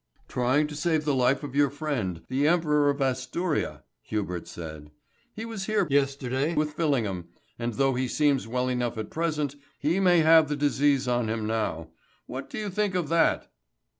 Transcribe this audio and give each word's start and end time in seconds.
"Trying 0.27 0.65
to 0.65 0.75
save 0.75 1.05
the 1.05 1.13
life 1.13 1.43
of 1.43 1.53
your 1.55 1.69
friend, 1.69 2.23
the 2.27 2.47
Emperor 2.47 2.89
of 2.89 3.01
Asturia," 3.03 3.83
Hubert 4.01 4.47
said. 4.47 4.89
"He 5.35 5.45
was 5.45 5.67
here 5.67 5.85
yesterday 5.91 6.55
with 6.55 6.73
Fillingham, 6.73 7.27
and, 7.59 7.75
though 7.75 7.93
he 7.93 8.07
seems 8.07 8.47
well 8.47 8.67
enough 8.67 8.97
at 8.97 9.11
present, 9.11 9.57
he 9.77 9.99
may 9.99 10.21
have 10.21 10.49
the 10.49 10.55
disease 10.55 11.07
on 11.07 11.27
him 11.29 11.45
now. 11.45 11.89
What 12.25 12.49
do 12.49 12.57
you 12.57 12.71
think 12.71 12.95
of 12.95 13.09
that?" 13.09 13.51